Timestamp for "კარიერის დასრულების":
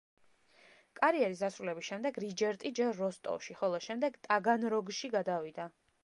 0.99-1.89